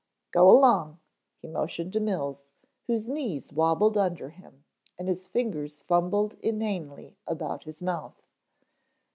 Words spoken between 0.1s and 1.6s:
"Go along," he